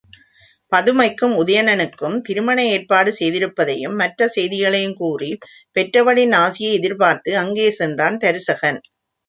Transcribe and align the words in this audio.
பதுமைக்கும் 0.71 1.33
உதயணனுக்கும் 1.41 2.15
திருமண 2.21 2.57
ஏற்பாடு 2.67 3.11
செய்திருப்பதையும் 3.19 3.95
மற்ற 3.95 4.27
செய்திகளையும் 4.27 4.97
கூறிப் 4.97 5.45
பெற்றவளின் 5.75 6.35
ஆசியை 6.41 6.73
எதிர்பார்த்து 6.73 7.37
அங்கே 7.37 7.69
சென்றான் 7.79 8.17
தருசகன். 8.17 8.81